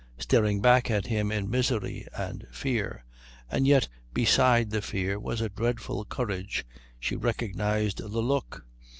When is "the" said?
4.71-4.81, 7.99-8.07